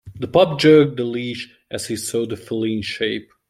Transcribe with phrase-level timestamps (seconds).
[0.19, 3.29] The pup jerked the leash as he saw a feline shape.